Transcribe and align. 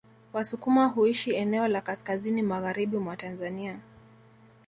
Wasukuma 0.33 0.85
huishi 0.87 1.33
eneo 1.35 1.67
la 1.67 1.81
kaskazini 1.81 2.41
magharibi 2.41 2.97
mwa 2.97 3.17
Tanzania 3.17 3.79